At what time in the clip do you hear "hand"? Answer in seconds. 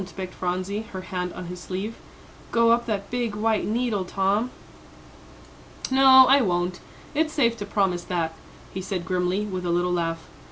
1.01-1.31